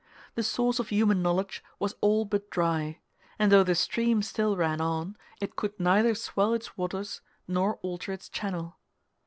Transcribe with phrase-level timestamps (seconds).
[0.33, 3.01] The source of human knowledge was all but dry;
[3.37, 8.11] and though the stream still ran on, it could neither swell its waters nor alter
[8.11, 8.77] its channel.